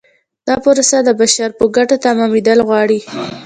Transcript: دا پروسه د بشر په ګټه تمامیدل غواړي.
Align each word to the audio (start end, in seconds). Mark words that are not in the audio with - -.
دا 0.47 0.55
پروسه 0.63 0.97
د 1.03 1.09
بشر 1.19 1.49
په 1.59 1.65
ګټه 1.75 1.95
تمامیدل 2.05 2.59
غواړي. 2.67 2.99